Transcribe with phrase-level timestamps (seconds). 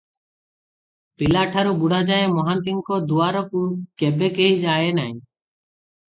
[1.21, 3.61] ପିଲାଠାରୁ ବୁଢ଼ାଯାଏ ମହାନ୍ତିଙ୍କ ଦୁଆରକୁ
[4.05, 5.13] କେଭେ କେହି ଯାଏ ନାହିଁ।